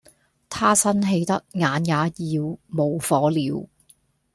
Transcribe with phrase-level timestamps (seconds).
[0.49, 1.93] 他生氣得眼也
[2.35, 3.69] 要冒火了